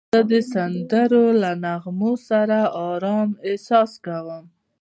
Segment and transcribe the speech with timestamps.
[0.13, 2.59] زه د سندرو له نغمو سره
[2.91, 4.43] آرام احساس کوم.